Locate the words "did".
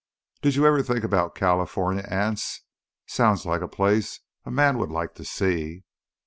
0.41-0.55